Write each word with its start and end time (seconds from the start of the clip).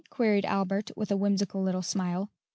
queried 0.09 0.43
Albert, 0.45 0.89
with 0.97 1.11
a 1.11 1.15
whimsical 1.15 1.61
little 1.61 1.83
smile. 1.83 2.31